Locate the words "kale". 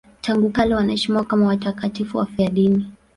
0.49-0.75